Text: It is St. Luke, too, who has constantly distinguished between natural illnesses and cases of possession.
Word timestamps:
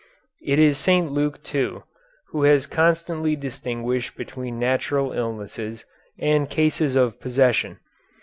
It 0.41 0.57
is 0.57 0.79
St. 0.79 1.11
Luke, 1.11 1.43
too, 1.43 1.83
who 2.29 2.41
has 2.41 2.65
constantly 2.65 3.35
distinguished 3.35 4.17
between 4.17 4.57
natural 4.57 5.11
illnesses 5.11 5.85
and 6.17 6.49
cases 6.49 6.95
of 6.95 7.19
possession. 7.21 7.77